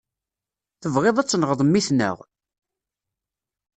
Tebɣiḍ 0.81 1.17
a 1.21 1.23
tenɣeḍ 1.29 1.59
mmi-tneɣ? 1.67 2.17